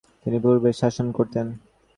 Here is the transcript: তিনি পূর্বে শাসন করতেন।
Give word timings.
তিনি 0.21 0.37
পূর্বে 0.43 0.69
শাসন 0.79 1.07
করতেন। 1.17 1.45